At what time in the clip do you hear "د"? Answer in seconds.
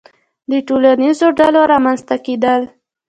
0.51-0.53